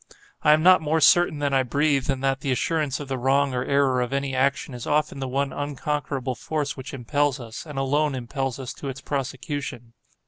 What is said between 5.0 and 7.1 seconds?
the one unconquerable force which